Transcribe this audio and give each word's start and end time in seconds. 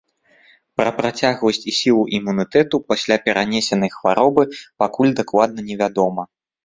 Пра 0.79 0.91
працягласць 0.99 1.59
і 1.71 1.73
сілу 1.81 2.01
імунітэту 2.19 2.75
пасля 2.93 3.15
перанесенай 3.27 3.93
хваробы 3.97 4.43
пакуль 4.85 5.17
дакладна 5.21 5.59
невядома. 5.73 6.23